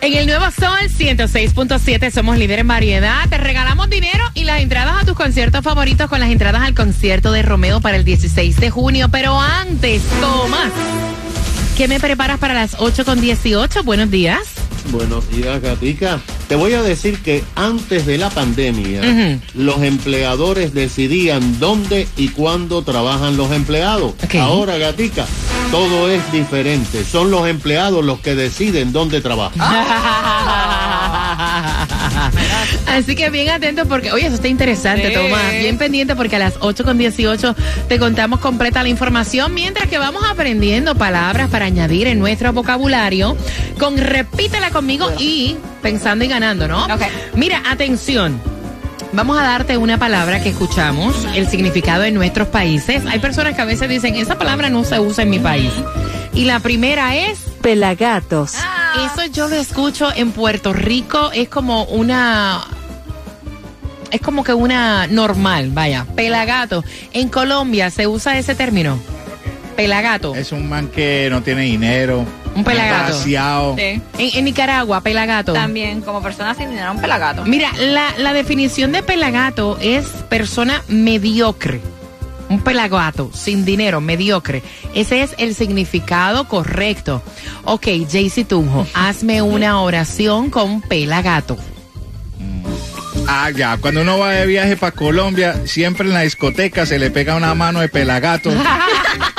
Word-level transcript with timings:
En 0.00 0.14
el 0.14 0.26
nuevo 0.26 0.44
Sol 0.50 0.88
106.7 0.88 2.10
somos 2.10 2.38
líder 2.38 2.60
en 2.60 2.68
variedad. 2.68 3.28
Te 3.28 3.36
regalamos 3.36 3.90
dinero 3.90 4.24
y 4.34 4.44
las 4.44 4.60
entradas 4.60 5.02
a 5.02 5.04
tus 5.04 5.14
conciertos 5.14 5.62
favoritos 5.62 6.08
con 6.08 6.20
las 6.20 6.30
entradas 6.30 6.62
al 6.62 6.74
concierto 6.74 7.32
de 7.32 7.42
Romeo 7.42 7.80
para 7.80 7.96
el 7.96 8.04
16 8.04 8.58
de 8.58 8.70
junio. 8.70 9.08
Pero 9.10 9.38
antes, 9.38 10.02
Tomás, 10.20 10.72
¿qué 11.76 11.88
me 11.88 12.00
preparas 12.00 12.38
para 12.38 12.54
las 12.54 12.76
8 12.78 13.04
con 13.04 13.20
18? 13.20 13.82
Buenos 13.82 14.10
días. 14.10 14.40
Buenos 14.90 15.28
días, 15.30 15.60
Gatica. 15.60 16.20
Te 16.48 16.54
voy 16.54 16.72
a 16.72 16.82
decir 16.82 17.18
que 17.18 17.44
antes 17.54 18.06
de 18.06 18.16
la 18.16 18.30
pandemia, 18.30 19.40
los 19.54 19.82
empleadores 19.82 20.72
decidían 20.72 21.60
dónde 21.60 22.08
y 22.16 22.28
cuándo 22.28 22.82
trabajan 22.82 23.36
los 23.36 23.52
empleados. 23.52 24.14
Ahora, 24.40 24.78
Gatica, 24.78 25.26
todo 25.70 26.10
es 26.10 26.32
diferente. 26.32 27.04
Son 27.04 27.30
los 27.30 27.46
empleados 27.48 28.04
los 28.04 28.20
que 28.20 28.34
deciden 28.34 28.92
dónde 28.92 29.20
trabajan. 29.20 29.60
Así 32.86 33.14
que 33.14 33.30
bien 33.30 33.50
atento 33.50 33.86
porque, 33.86 34.12
oye, 34.12 34.26
eso 34.26 34.34
está 34.36 34.48
interesante, 34.48 35.08
Sí. 35.08 35.14
Tomás. 35.14 35.52
Bien 35.52 35.78
pendiente 35.78 36.16
porque 36.16 36.36
a 36.36 36.38
las 36.38 36.54
8 36.60 36.84
con 36.84 36.98
18 36.98 37.54
te 37.88 37.98
contamos 37.98 38.40
completa 38.40 38.82
la 38.82 38.88
información 38.88 39.54
mientras 39.54 39.88
que 39.88 39.98
vamos 39.98 40.22
aprendiendo 40.28 40.94
palabras 40.94 41.48
para 41.48 41.66
añadir 41.66 42.06
en 42.08 42.18
nuestro 42.18 42.52
vocabulario 42.52 43.36
con 43.78 43.96
repítela 43.98 44.70
conmigo 44.70 45.10
y 45.18 45.56
pensando 45.82 46.24
y 46.24 46.28
ganando, 46.28 46.66
¿no? 46.66 46.84
Ok. 46.86 47.02
Mira, 47.34 47.62
atención. 47.68 48.40
Vamos 49.12 49.38
a 49.38 49.42
darte 49.42 49.78
una 49.78 49.98
palabra 49.98 50.42
que 50.42 50.50
escuchamos, 50.50 51.26
el 51.34 51.48
significado 51.48 52.04
en 52.04 52.14
nuestros 52.14 52.48
países. 52.48 53.04
Hay 53.06 53.18
personas 53.18 53.54
que 53.54 53.62
a 53.62 53.64
veces 53.64 53.88
dicen, 53.88 54.14
esa 54.16 54.36
palabra 54.36 54.68
no 54.68 54.84
se 54.84 55.00
usa 55.00 55.24
en 55.24 55.30
mi 55.30 55.38
país. 55.38 55.72
Y 56.34 56.44
la 56.44 56.60
primera 56.60 57.16
es 57.16 57.38
Pelagatos. 57.62 58.54
eso 58.96 59.26
yo 59.32 59.48
lo 59.48 59.56
escucho 59.56 60.12
en 60.14 60.32
Puerto 60.32 60.72
Rico, 60.72 61.30
es 61.32 61.48
como 61.48 61.84
una... 61.84 62.60
Es 64.10 64.20
como 64.22 64.42
que 64.42 64.54
una 64.54 65.06
normal, 65.06 65.70
vaya, 65.70 66.06
pelagato. 66.14 66.82
En 67.12 67.28
Colombia 67.28 67.90
se 67.90 68.06
usa 68.06 68.38
ese 68.38 68.54
término. 68.54 68.98
Pelagato. 69.76 70.34
Es 70.34 70.50
un 70.50 70.66
man 70.66 70.88
que 70.88 71.28
no 71.30 71.42
tiene 71.42 71.62
dinero. 71.62 72.24
Un 72.58 72.64
pelagato. 72.64 73.22
Sí. 73.22 73.36
En, 73.36 74.02
en 74.18 74.44
Nicaragua, 74.44 75.00
pelagato. 75.00 75.52
También, 75.52 76.00
como 76.00 76.20
persona 76.20 76.54
sin 76.54 76.70
dinero, 76.70 76.90
un 76.90 77.00
pelagato. 77.00 77.44
Mira, 77.44 77.70
la, 77.78 78.18
la 78.18 78.32
definición 78.32 78.90
de 78.90 79.04
pelagato 79.04 79.78
es 79.80 80.06
persona 80.28 80.82
mediocre. 80.88 81.80
Un 82.48 82.60
pelagato, 82.60 83.30
sin 83.32 83.64
dinero, 83.64 84.00
mediocre. 84.00 84.62
Ese 84.92 85.22
es 85.22 85.36
el 85.38 85.54
significado 85.54 86.48
correcto. 86.48 87.22
Ok, 87.64 87.86
Jaycee 88.10 88.44
Tunjo, 88.44 88.86
hazme 88.94 89.40
una 89.40 89.80
oración 89.80 90.50
con 90.50 90.80
pelagato. 90.80 91.56
Ah, 93.28 93.50
ya. 93.50 93.76
Cuando 93.76 94.00
uno 94.00 94.18
va 94.18 94.30
de 94.32 94.46
viaje 94.46 94.76
para 94.76 94.92
Colombia, 94.92 95.66
siempre 95.66 96.08
en 96.08 96.14
la 96.14 96.22
discoteca 96.22 96.86
se 96.86 96.98
le 96.98 97.10
pega 97.10 97.36
una 97.36 97.54
mano 97.54 97.78
de 97.80 97.88
pelagato. 97.88 98.50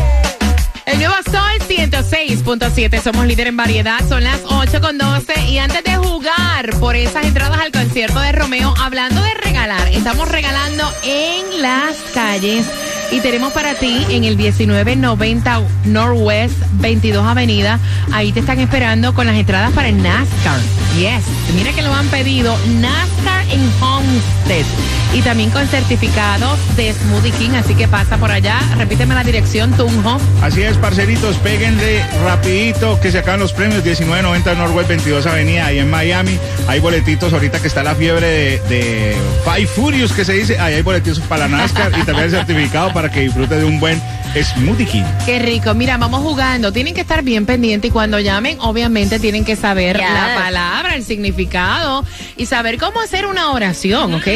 El 0.92 0.98
nuevo 0.98 1.16
Sol 1.24 1.68
106.7, 1.70 3.02
somos 3.02 3.26
líder 3.26 3.48
en 3.48 3.56
variedad, 3.56 3.98
son 4.10 4.26
las 4.26 4.42
8 4.44 4.82
con 4.82 4.98
12 4.98 5.48
y 5.48 5.58
antes 5.58 5.86
de 5.86 5.96
jugar 5.96 6.70
por 6.82 6.98
esas 6.98 7.26
entradas 7.26 7.62
al 7.62 7.72
concierto 7.72 8.20
de 8.20 8.34
Romeo, 8.34 8.74
hablando 8.78 9.22
de 9.22 9.34
regalar, 9.36 9.88
estamos 9.88 10.28
regalando 10.28 10.84
en 11.04 11.62
las 11.62 11.96
calles 12.14 12.66
Y 13.12 13.20
tenemos 13.20 13.52
para 13.52 13.76
ti 13.76 14.06
en 14.10 14.24
el 14.24 14.38
1990 14.38 15.62
Northwest 15.86 16.56
22 16.74 17.26
Avenida. 17.26 17.78
Ahí 18.14 18.32
te 18.32 18.40
están 18.40 18.60
esperando 18.60 19.14
con 19.14 19.28
las 19.28 19.36
entradas 19.36 19.72
para 19.74 19.90
el 19.90 20.02
NASCAR. 20.02 20.60
Yes. 20.98 21.24
Mira 21.56 21.74
que 21.74 21.82
lo 21.82 21.94
han 21.94 22.08
pedido. 22.08 22.58
NASCAR 22.80 23.46
en 23.52 23.70
Homestead. 23.82 24.66
Y 25.14 25.22
también 25.22 25.50
con 25.50 25.68
certificados 25.68 26.58
de 26.78 26.94
Smoothie 26.94 27.32
King. 27.32 27.50
Así 27.52 27.76
que 27.76 27.88
pasa 27.88 28.18
por 28.18 28.32
allá. 28.32 28.60
Repíteme 28.78 29.14
la 29.14 29.24
dirección, 29.24 29.72
Tunjo. 29.74 30.18
Así 30.42 30.62
es, 30.62 30.78
parceritos, 30.78 31.36
péguenle 31.38 32.06
rapidito 32.24 33.00
que 33.02 33.12
se 33.12 33.20
acaban 33.20 33.42
los 33.42 33.52
premios 33.52 33.84
1990 33.84 34.56
Northwest 34.56 34.88
22 34.88 35.26
Avenida 35.26 35.66
ahí 35.66 35.80
en 35.80 35.90
Miami. 35.90 36.40
Hay 36.68 36.80
boletitos 36.80 37.34
ahorita 37.34 37.60
que 37.60 37.68
está 37.68 37.84
la 37.84 37.96
fiebre 37.96 38.28
de, 38.28 38.62
de 38.70 39.18
Five 39.44 39.68
Furious 39.68 40.14
que 40.14 40.24
se 40.24 40.34
dice. 40.34 40.58
Ahí 40.60 40.76
hay 40.76 40.82
boletitos 40.82 41.20
para 41.20 41.48
la 41.50 41.58
NASCAR 41.58 41.92
y 41.98 42.04
también 42.04 42.26
el 42.26 42.32
certificado 42.32 42.94
para 42.94 43.01
que 43.10 43.22
disfrute 43.22 43.56
de 43.56 43.66
un 43.66 43.80
buen 43.80 44.00
Smoothie 44.36 44.86
King. 44.86 45.04
Qué 45.26 45.40
rico. 45.40 45.74
Mira, 45.74 45.98
vamos 45.98 46.22
jugando. 46.22 46.72
Tienen 46.72 46.94
que 46.94 47.02
estar 47.02 47.24
bien 47.24 47.46
pendientes 47.46 47.90
y 47.90 47.92
cuando 47.92 48.20
llamen, 48.20 48.58
obviamente 48.62 49.20
tienen 49.20 49.44
que 49.44 49.56
saber 49.56 49.98
Yes. 49.98 50.06
la 50.10 50.36
palabra, 50.36 50.96
el 50.96 51.04
significado 51.04 52.06
y 52.38 52.46
saber 52.46 52.78
cómo 52.78 53.02
hacer 53.02 53.26
una 53.26 53.52
oración, 53.52 54.14
¿ok? 54.14 54.28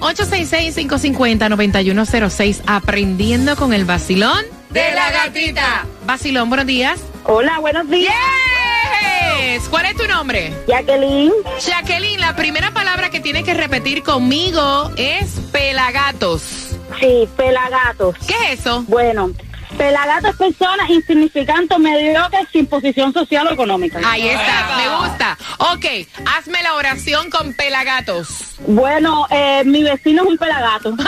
866-550-9106, 0.00 2.62
aprendiendo 2.66 3.56
con 3.56 3.72
el 3.72 3.84
vacilón 3.84 4.44
De 4.70 4.92
la 4.94 5.10
gatita. 5.10 5.86
Vacilón, 6.06 6.48
buenos 6.48 6.66
días. 6.66 7.00
Hola, 7.24 7.58
buenos 7.58 7.88
días. 7.90 8.14
Yes. 9.40 9.68
¿Cuál 9.68 9.86
es 9.86 9.96
tu 9.96 10.06
nombre? 10.06 10.52
Jacqueline. 10.68 11.32
Jacqueline, 11.66 12.20
la 12.20 12.36
primera 12.36 12.70
palabra 12.72 13.10
que 13.10 13.20
tienes 13.20 13.44
que 13.44 13.54
repetir 13.54 14.02
conmigo 14.02 14.90
es 14.96 15.40
pelagatos. 15.52 16.69
Sí, 17.00 17.28
pelagatos. 17.36 18.14
¿Qué 18.26 18.34
es 18.52 18.60
eso? 18.60 18.84
Bueno, 18.86 19.30
pelagatos 19.76 20.30
es 20.30 20.36
persona 20.36 20.90
insignificante, 20.90 21.78
mediocre, 21.78 22.40
sin 22.52 22.66
posición 22.66 23.12
social 23.12 23.46
o 23.48 23.52
económica. 23.52 24.00
Ahí 24.04 24.28
está, 24.28 24.76
me 24.76 24.88
gusta. 24.96 25.38
Ok, 25.72 25.86
hazme 26.26 26.62
la 26.62 26.74
oración 26.74 27.30
con 27.30 27.54
pelagatos. 27.54 28.56
Bueno, 28.66 29.26
eh, 29.30 29.62
mi 29.64 29.82
vecino 29.82 30.22
es 30.24 30.28
un 30.28 30.36
pelagato. 30.36 30.94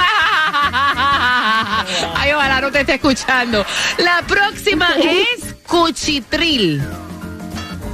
Ay, 2.16 2.32
ojalá 2.32 2.60
no 2.62 2.72
te 2.72 2.80
esté 2.80 2.94
escuchando. 2.94 3.64
La 3.98 4.22
próxima 4.26 4.88
es 5.02 5.54
cuchitril. 5.66 6.82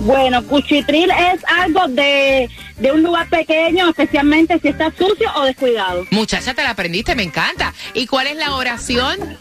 Bueno, 0.00 0.44
cuchitril 0.44 1.10
es 1.10 1.44
algo 1.48 1.88
de, 1.88 2.48
de 2.78 2.92
un 2.92 3.02
lugar 3.02 3.28
pequeño, 3.28 3.88
especialmente 3.88 4.58
si 4.60 4.68
está 4.68 4.90
sucio 4.90 5.30
o 5.36 5.44
descuidado. 5.44 6.06
Muchacha, 6.10 6.54
te 6.54 6.62
la 6.62 6.70
aprendiste, 6.70 7.14
me 7.14 7.22
encanta. 7.22 7.74
¿Y 7.94 8.06
cuál 8.06 8.28
es 8.28 8.36
la 8.36 8.54
oración? 8.54 9.38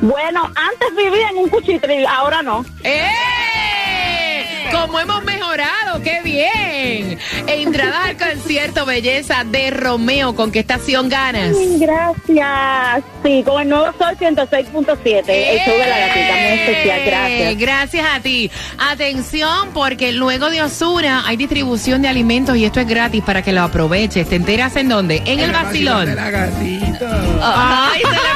Bueno, 0.00 0.52
antes 0.54 0.96
vivía 0.96 1.30
en 1.30 1.38
un 1.38 1.48
cuchitril, 1.48 2.06
ahora 2.06 2.42
no. 2.42 2.64
¡Eh! 2.82 3.08
Como 4.80 5.00
hemos 5.00 5.24
mejorado, 5.24 6.02
qué 6.02 6.20
bien. 6.22 7.18
E 7.46 7.62
entradas 7.62 8.08
al 8.08 8.16
concierto 8.16 8.84
Belleza 8.84 9.44
de 9.44 9.70
Romeo, 9.70 10.34
¿con 10.34 10.50
qué 10.52 10.58
estación 10.60 11.08
ganas? 11.08 11.54
Gracias. 11.78 13.04
Sí, 13.24 13.42
con 13.44 13.62
el 13.62 13.68
nuevo 13.68 13.86
Sol 13.98 14.16
106.7, 14.18 15.22
el 15.28 15.58
show 15.60 15.74
de 15.78 15.86
la 15.88 15.98
gatita, 15.98 16.32
muy 16.32 16.58
especial, 16.58 16.98
Eh, 17.00 17.04
gracias. 17.06 17.58
Gracias 17.58 18.06
a 18.14 18.20
ti. 18.20 18.50
Atención, 18.78 19.70
porque 19.72 20.12
luego 20.12 20.50
de 20.50 20.62
Osuna 20.62 21.24
hay 21.26 21.36
distribución 21.36 22.02
de 22.02 22.08
alimentos 22.08 22.56
y 22.56 22.64
esto 22.64 22.80
es 22.80 22.86
gratis 22.88 23.22
para 23.24 23.42
que 23.42 23.52
lo 23.52 23.62
aproveches. 23.62 24.28
¿Te 24.28 24.36
enteras 24.36 24.76
en 24.76 24.88
dónde? 24.88 25.22
En 25.24 25.40
el 25.40 25.52
vacilón. 25.52 26.06
De 26.06 26.14
la 26.14 26.30
gatita. 26.30 27.22
Ay, 27.42 28.00
se 28.02 28.10
la- 28.10 28.33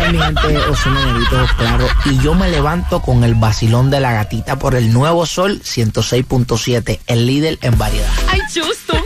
¿Qué 0.00 0.06
tal, 0.06 0.12
mi 0.14 0.18
gente? 0.18 0.58
Osuna 0.70 1.04
Negrito, 1.04 1.46
claro. 1.58 1.86
Y 2.06 2.18
yo 2.20 2.34
me 2.34 2.48
levanto 2.48 3.02
con 3.02 3.22
el 3.22 3.34
vacilón 3.34 3.90
de 3.90 4.00
la 4.00 4.12
gatita 4.12 4.58
por 4.58 4.74
el 4.74 4.92
nuevo 4.92 5.26
Sol 5.26 5.60
106.7, 5.62 7.00
el 7.06 7.26
líder 7.26 7.58
en 7.60 7.76
variedad. 7.76 8.08
Ay, 8.28 8.40
chusto. 8.52 8.99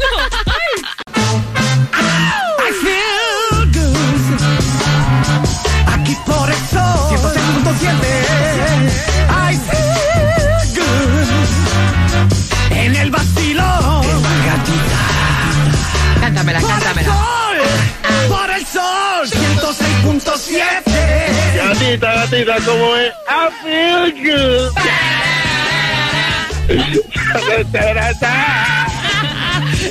Gatita, 21.85 22.15
gatita, 22.15 22.57
¿cómo 22.65 22.97
es? 22.97 23.13
I 23.29 23.51
feel. 23.63 24.71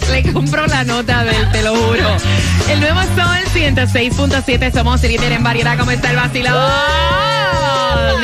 Le 0.12 0.34
compro 0.34 0.66
la 0.66 0.84
nota 0.86 1.24
del, 1.24 1.52
te 1.52 1.62
lo 1.62 1.76
juro. 1.76 2.18
El 2.68 2.80
nuevo 2.80 3.00
Sol 3.16 3.38
106.7, 3.54 4.74
somos 4.74 5.04
líder 5.04 5.34
en 5.34 5.44
variedad. 5.44 5.78
¿Cómo 5.78 5.92
está 5.92 6.10
el 6.10 6.16
vacilón? 6.16 6.56
Un 8.16 8.24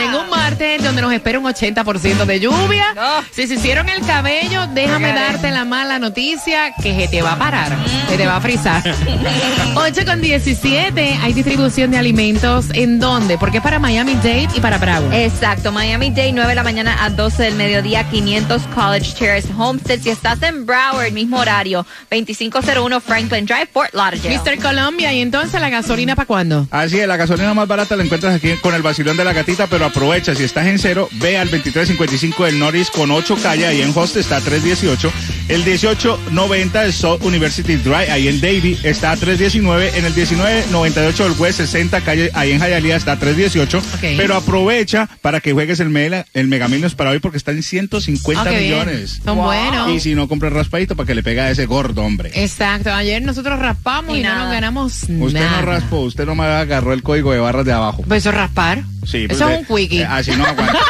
martes 0.49 0.83
donde 0.83 1.01
nos 1.01 1.13
espera 1.13 1.37
un 1.37 1.45
80% 1.45 2.25
de 2.25 2.39
lluvia. 2.39 2.93
No. 2.95 3.23
Si 3.31 3.45
se 3.45 3.55
hicieron 3.55 3.87
el 3.89 4.03
cabello, 4.05 4.65
déjame 4.73 5.13
darte 5.13 5.51
la 5.51 5.63
mala 5.63 5.99
noticia 5.99 6.73
que 6.81 6.95
se 6.95 7.07
te 7.07 7.21
va 7.21 7.33
a 7.33 7.39
parar, 7.39 7.77
se 8.07 8.17
te 8.17 8.25
va 8.25 8.37
a 8.37 8.41
frizar. 8.41 8.81
8 9.75 10.01
con 10.05 10.21
17, 10.21 11.19
hay 11.21 11.33
distribución 11.33 11.91
de 11.91 11.97
alimentos. 11.97 12.65
¿En 12.73 12.99
dónde? 12.99 13.37
Porque 13.37 13.57
es 13.57 13.63
para 13.63 13.77
Miami 13.77 14.15
Dade 14.15 14.47
y 14.55 14.59
para 14.59 14.77
Broward. 14.77 15.13
Exacto, 15.13 15.71
Miami 15.71 16.09
Day, 16.09 16.31
9 16.31 16.49
de 16.49 16.55
la 16.55 16.63
mañana 16.63 17.03
a 17.03 17.09
12 17.11 17.43
del 17.43 17.55
mediodía, 17.55 18.09
500 18.09 18.61
College 18.73 19.13
Terrace 19.19 19.49
Homestead. 19.55 19.99
Si 19.99 20.09
estás 20.09 20.41
en 20.41 20.65
Broward, 20.65 21.11
mismo 21.11 21.37
horario, 21.37 21.85
2501 22.09 22.99
Franklin 23.01 23.45
Drive, 23.45 23.69
Fort 23.71 23.93
Lauderdale. 23.93 24.39
Mr. 24.39 24.59
Colombia, 24.59 25.13
¿y 25.13 25.21
entonces 25.21 25.61
la 25.61 25.69
gasolina 25.69 26.15
para 26.15 26.25
cuándo? 26.25 26.67
Así 26.71 26.99
es, 26.99 27.07
la 27.07 27.17
gasolina 27.17 27.53
más 27.53 27.67
barata 27.67 27.95
la 27.95 28.03
encuentras 28.03 28.35
aquí 28.35 28.55
con 28.61 28.73
el 28.73 28.81
vacilón 28.81 29.15
de 29.15 29.25
la 29.25 29.33
gatita, 29.33 29.67
pero 29.67 29.85
aprovecha, 29.85 30.33
si 30.39 30.45
estás 30.45 30.67
en 30.67 30.79
cero, 30.79 31.09
ve 31.13 31.37
al 31.37 31.49
2355 31.51 32.45
del 32.45 32.59
Norris 32.59 32.89
con 32.89 33.11
8 33.11 33.37
calle, 33.43 33.67
ahí 33.67 33.81
en 33.81 33.91
Host 33.93 34.15
está 34.15 34.37
a 34.37 34.41
318. 34.41 35.11
El 35.49 35.65
1890 35.65 36.81
del 36.81 36.93
South 36.93 37.21
University 37.23 37.75
Drive, 37.75 38.09
ahí 38.09 38.27
en 38.29 38.39
Davie, 38.39 38.77
está 38.83 39.11
a 39.11 39.17
319. 39.17 39.89
En 39.97 40.05
el 40.05 40.13
1998 40.13 41.23
del 41.29 41.33
West 41.39 41.57
60 41.59 42.01
calle, 42.01 42.31
ahí 42.33 42.51
en 42.51 42.59
Hialeah 42.61 42.95
está 42.95 43.13
a 43.13 43.19
318. 43.19 43.81
Pero 44.17 44.35
aprovecha 44.35 45.09
para 45.21 45.39
que 45.41 45.51
juegues 45.53 45.79
el, 45.81 45.89
Mega, 45.89 46.25
el 46.33 46.47
Mega 46.47 46.67
Millions 46.67 46.95
para 46.95 47.09
hoy 47.09 47.19
porque 47.19 47.37
está 47.37 47.51
en 47.51 47.61
150 47.63 48.41
Ah, 48.41 48.49
bien. 48.49 48.63
millones. 48.63 49.19
Son 49.23 49.37
buenos. 49.37 49.89
Y 49.91 49.99
si 49.99 50.15
no, 50.15 50.27
compras 50.29 50.53
raspadito 50.53 50.95
para 50.95 51.07
que 51.07 51.15
le 51.15 51.23
pega 51.23 51.43
a 51.45 51.51
ese 51.51 51.65
gordo, 51.65 52.01
hombre. 52.03 52.31
Exacto, 52.33 52.93
ayer 52.93 53.21
nosotros 53.21 53.59
raspamos 53.59 54.15
y, 54.15 54.19
Y 54.21 54.23
no 54.23 54.29
nada. 54.29 54.43
nos 54.43 54.51
ganamos 54.53 54.93
Usted 55.03 55.33
nada. 55.33 55.59
no 55.61 55.65
raspó, 55.67 55.99
usted 56.01 56.25
no 56.25 56.35
me 56.35 56.45
agarró 56.45 56.93
el 56.93 57.03
código 57.03 57.33
de 57.33 57.39
barras 57.39 57.65
de 57.65 57.73
abajo. 57.73 58.03
Pues 58.07 58.23
eso 58.23 58.29
es 58.29 58.35
raspar. 58.35 58.83
Sí, 59.05 59.25
Eso 59.29 59.45
pues, 59.45 59.51
es 59.61 59.69
un 59.69 59.75
quickie. 59.77 60.01
eh, 60.01 60.05
así 60.07 60.28
no 60.37 60.45
aguanta. 60.45 60.79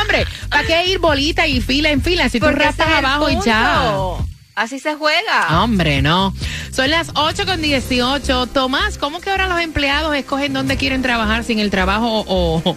Hombre, 0.00 0.26
¿para 0.48 0.66
qué 0.66 0.86
ir 0.86 0.98
bolita 0.98 1.46
y 1.46 1.60
fila 1.60 1.90
en 1.90 2.02
fila? 2.02 2.28
Si 2.28 2.40
tú 2.40 2.46
el 2.46 2.60
abajo 2.60 3.30
y 3.30 3.38
ya. 3.44 3.82
punto. 3.84 4.26
Así 4.54 4.78
se 4.78 4.94
juega. 4.94 5.62
Hombre, 5.62 6.02
no. 6.02 6.34
Son 6.72 6.90
las 6.90 7.10
8 7.14 7.46
con 7.46 7.62
18. 7.62 8.46
Tomás, 8.48 8.98
¿cómo 8.98 9.20
que 9.20 9.30
ahora 9.30 9.48
los 9.48 9.60
empleados 9.60 10.14
escogen 10.14 10.52
dónde 10.52 10.76
quieren 10.76 11.00
trabajar 11.00 11.44
sin 11.44 11.58
el 11.58 11.70
trabajo 11.70 12.24
o, 12.26 12.76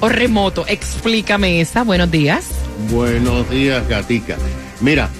o 0.00 0.08
remoto? 0.08 0.64
Explícame 0.68 1.60
esa. 1.60 1.82
Buenos 1.82 2.10
días. 2.10 2.44
Buenos 2.90 3.50
días, 3.50 3.86
Gatica. 3.88 4.36
Mira, 4.80 5.10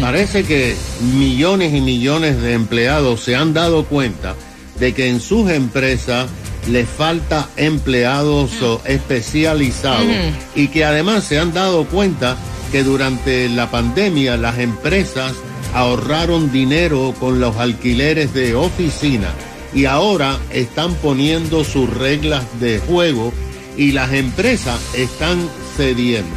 parece 0.00 0.44
que 0.44 0.76
millones 1.00 1.74
y 1.74 1.80
millones 1.80 2.40
de 2.40 2.52
empleados 2.52 3.20
se 3.20 3.34
han 3.34 3.52
dado 3.52 3.84
cuenta 3.84 4.36
de 4.78 4.94
que 4.94 5.08
en 5.08 5.20
sus 5.20 5.50
empresas 5.50 6.28
les 6.70 6.88
falta 6.88 7.48
empleados 7.56 8.50
especializados 8.84 10.06
y 10.54 10.68
que 10.68 10.84
además 10.84 11.24
se 11.24 11.38
han 11.38 11.52
dado 11.52 11.84
cuenta 11.86 12.36
que 12.70 12.84
durante 12.84 13.48
la 13.48 13.70
pandemia 13.70 14.36
las 14.36 14.58
empresas 14.58 15.32
ahorraron 15.74 16.52
dinero 16.52 17.14
con 17.18 17.40
los 17.40 17.56
alquileres 17.56 18.34
de 18.34 18.54
oficina 18.54 19.28
y 19.74 19.84
ahora 19.84 20.38
están 20.50 20.94
poniendo 20.94 21.64
sus 21.64 21.88
reglas 21.90 22.44
de 22.60 22.78
juego 22.78 23.32
y 23.76 23.92
las 23.92 24.12
empresas 24.12 24.80
están 24.94 25.38
cediendo. 25.76 26.36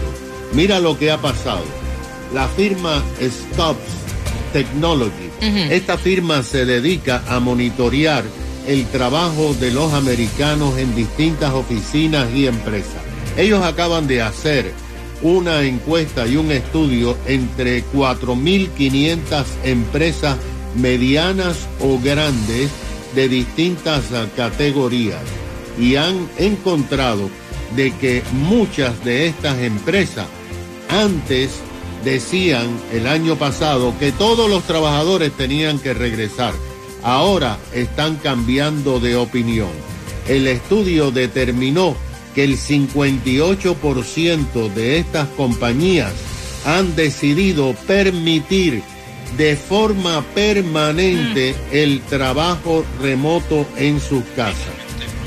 Mira 0.53 0.79
lo 0.79 0.97
que 0.97 1.11
ha 1.11 1.17
pasado. 1.17 1.63
La 2.33 2.47
firma 2.47 3.03
Stops 3.21 3.79
Technology, 4.53 5.29
esta 5.69 5.97
firma 5.97 6.43
se 6.43 6.65
dedica 6.65 7.23
a 7.27 7.39
monitorear 7.39 8.23
el 8.67 8.85
trabajo 8.87 9.53
de 9.53 9.71
los 9.71 9.93
americanos 9.93 10.77
en 10.77 10.95
distintas 10.95 11.51
oficinas 11.53 12.27
y 12.33 12.47
empresas. 12.47 13.01
Ellos 13.37 13.63
acaban 13.63 14.07
de 14.07 14.21
hacer 14.21 14.73
una 15.21 15.63
encuesta 15.63 16.27
y 16.27 16.35
un 16.35 16.51
estudio 16.51 17.17
entre 17.25 17.83
4.500 17.85 19.45
empresas 19.63 20.37
medianas 20.75 21.67
o 21.79 21.99
grandes 21.99 22.69
de 23.15 23.27
distintas 23.27 24.05
categorías 24.35 25.21
y 25.79 25.95
han 25.95 26.29
encontrado 26.37 27.29
de 27.75 27.91
que 27.97 28.23
muchas 28.31 29.03
de 29.03 29.27
estas 29.27 29.59
empresas 29.59 30.27
antes 30.89 31.51
decían 32.03 32.67
el 32.91 33.07
año 33.07 33.35
pasado 33.35 33.93
que 33.99 34.11
todos 34.11 34.49
los 34.49 34.63
trabajadores 34.63 35.31
tenían 35.33 35.79
que 35.79 35.93
regresar. 35.93 36.53
Ahora 37.03 37.57
están 37.73 38.17
cambiando 38.17 38.99
de 38.99 39.15
opinión. 39.15 39.71
El 40.27 40.47
estudio 40.47 41.11
determinó 41.11 41.95
que 42.35 42.43
el 42.43 42.57
58% 42.57 44.73
de 44.73 44.99
estas 44.99 45.27
compañías 45.29 46.13
han 46.65 46.95
decidido 46.95 47.73
permitir 47.87 48.83
de 49.37 49.55
forma 49.55 50.21
permanente 50.35 51.55
el 51.71 52.01
trabajo 52.01 52.85
remoto 53.01 53.65
en 53.77 53.99
sus 53.99 54.23
casas. 54.35 54.75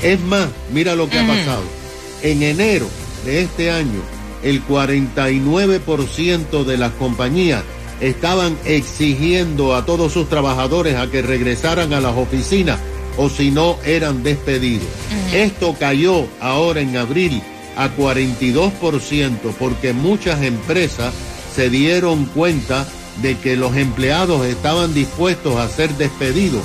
Es 0.01 0.21
más, 0.21 0.47
mira 0.71 0.95
lo 0.95 1.09
que 1.09 1.19
ha 1.19 1.27
pasado. 1.27 1.63
En 2.21 2.43
enero 2.43 2.87
de 3.25 3.41
este 3.41 3.71
año, 3.71 4.01
el 4.43 4.65
49% 4.65 6.63
de 6.63 6.77
las 6.77 6.91
compañías 6.93 7.63
estaban 8.01 8.57
exigiendo 8.65 9.75
a 9.75 9.85
todos 9.85 10.13
sus 10.13 10.29
trabajadores 10.29 10.95
a 10.95 11.09
que 11.09 11.21
regresaran 11.21 11.93
a 11.93 12.01
las 12.01 12.15
oficinas 12.15 12.79
o 13.17 13.29
si 13.29 13.51
no 13.51 13.77
eran 13.85 14.23
despedidos. 14.23 14.87
Esto 15.33 15.75
cayó 15.79 16.27
ahora 16.39 16.81
en 16.81 16.97
abril 16.97 17.41
a 17.77 17.89
42% 17.89 19.37
porque 19.59 19.93
muchas 19.93 20.43
empresas 20.43 21.13
se 21.53 21.69
dieron 21.69 22.25
cuenta 22.25 22.85
de 23.21 23.37
que 23.37 23.55
los 23.55 23.75
empleados 23.77 24.45
estaban 24.45 24.93
dispuestos 24.93 25.55
a 25.55 25.69
ser 25.69 25.95
despedidos 25.95 26.63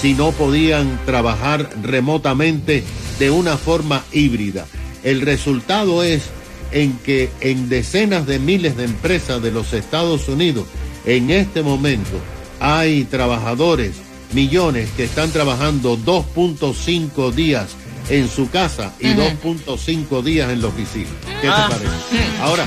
si 0.00 0.14
no 0.14 0.32
podían 0.32 1.00
trabajar 1.06 1.70
remotamente 1.80 2.82
de 3.20 3.30
una 3.30 3.56
forma 3.56 4.02
híbrida. 4.12 4.66
El 5.04 5.20
resultado 5.20 6.02
es 6.02 6.24
en 6.72 6.92
que 6.98 7.30
en 7.40 7.68
decenas 7.68 8.26
de 8.26 8.38
miles 8.38 8.76
de 8.76 8.84
empresas 8.84 9.42
de 9.42 9.50
los 9.50 9.72
Estados 9.72 10.28
Unidos, 10.28 10.66
en 11.06 11.30
este 11.30 11.62
momento, 11.62 12.18
hay 12.60 13.04
trabajadores, 13.04 13.92
millones, 14.32 14.88
que 14.96 15.04
están 15.04 15.30
trabajando 15.30 15.96
2.5 15.98 17.32
días 17.32 17.66
en 18.08 18.28
su 18.28 18.50
casa 18.50 18.92
y 19.00 19.08
2.5 19.08 20.22
días 20.22 20.50
en 20.50 20.60
la 20.62 20.68
oficina. 20.68 21.08
¿Qué 21.40 21.48
Ah. 21.48 21.68
te 21.68 21.74
parece? 21.74 22.40
Ahora, 22.40 22.66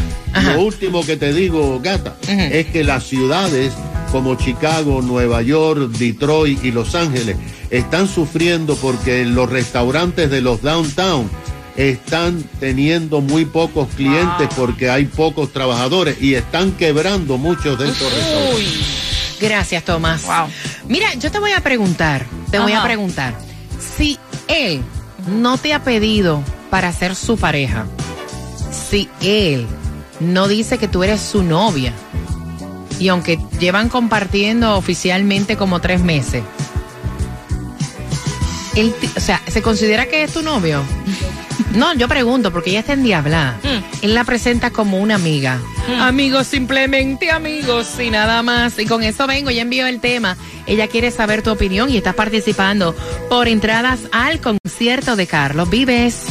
lo 0.56 0.62
último 0.64 1.06
que 1.06 1.18
te 1.18 1.34
digo, 1.34 1.80
gata, 1.82 2.18
es 2.28 2.68
que 2.68 2.84
las 2.84 3.04
ciudades 3.06 3.74
como 4.12 4.36
Chicago, 4.36 5.02
Nueva 5.02 5.42
York, 5.42 5.92
Detroit 5.92 6.64
y 6.64 6.72
Los 6.72 6.96
Ángeles 6.96 7.36
están 7.70 8.08
sufriendo 8.08 8.76
porque 8.78 9.26
los 9.26 9.50
restaurantes 9.50 10.30
de 10.30 10.42
los 10.42 10.62
downtown 10.62 11.30
están 11.76 12.44
teniendo 12.60 13.22
muy 13.22 13.46
pocos 13.46 13.88
clientes 13.96 14.48
porque 14.56 14.90
hay 14.90 15.06
pocos 15.06 15.52
trabajadores 15.52 16.22
y 16.22 16.36
están 16.36 16.72
quebrando 16.72 17.38
muchos 17.38 17.78
de 17.78 17.90
estos 17.90 18.12
restaurantes. 18.14 18.56
Uy, 18.56 18.86
gracias, 19.42 19.84
Tomás. 19.84 20.24
Mira, 20.88 21.14
yo 21.16 21.32
te 21.32 21.40
voy 21.40 21.52
a 21.52 21.62
preguntar, 21.62 22.26
te 22.52 22.60
voy 22.60 22.74
a 22.74 22.84
preguntar, 22.84 23.36
si 23.98 24.18
él 24.48 24.82
no 25.28 25.58
te 25.58 25.74
ha 25.74 25.84
pedido 25.84 26.44
para 26.70 26.92
ser 26.94 27.16
su 27.16 27.38
pareja, 27.38 27.86
si 28.72 29.10
él 29.22 29.68
no 30.20 30.48
dice 30.48 30.78
que 30.78 30.88
tú 30.88 31.04
eres 31.04 31.22
su 31.22 31.44
novia, 31.44 31.94
y 33.00 33.10
aunque 33.10 33.38
llevan 33.60 33.90
compartiendo 33.90 34.76
oficialmente 34.78 35.58
como 35.58 35.82
tres 35.82 36.02
meses, 36.02 36.44
él, 38.76 38.94
o 39.16 39.20
sea, 39.20 39.42
¿se 39.48 39.62
considera 39.62 40.06
que 40.06 40.24
es 40.24 40.32
tu 40.32 40.42
novio? 40.42 40.82
No, 41.76 41.94
yo 41.94 42.08
pregunto, 42.08 42.52
porque 42.52 42.70
ella 42.72 42.80
está 42.80 42.94
en 42.94 43.04
Diabla. 43.04 43.56
Él 44.02 44.14
la 44.14 44.24
presenta 44.24 44.72
como 44.72 44.98
una 45.00 45.16
amiga. 45.16 45.60
Amigos, 46.00 46.48
simplemente 46.48 47.32
amigos 47.32 48.00
y 48.00 48.10
nada 48.10 48.42
más. 48.44 48.80
Y 48.80 48.86
con 48.86 49.04
eso 49.04 49.28
vengo, 49.28 49.52
ya 49.52 49.62
envió 49.62 49.86
el 49.88 50.00
tema. 50.00 50.38
Ella 50.68 50.88
quiere 50.88 51.12
saber 51.12 51.42
tu 51.42 51.52
opinión 51.52 51.90
y 51.90 51.98
estás 51.98 52.16
participando 52.16 52.96
por 53.30 53.48
entradas 53.48 54.00
al 54.12 54.40
concierto 54.40 55.16
de 55.16 55.28
Carlos 55.28 55.70
Vives. 55.70 56.24